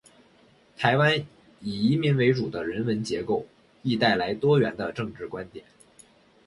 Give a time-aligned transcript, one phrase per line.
[0.77, 1.15] 台湾
[1.59, 3.45] 以移民为主的人文结构，
[3.83, 5.63] 亦带来多元的政治观点。